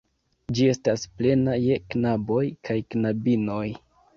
Ĝi 0.59 0.63
estas 0.69 1.03
plena 1.19 1.53
je 1.65 1.77
knaboj 1.95 2.43
kaj 2.71 2.81
knabinoj. 2.95 3.65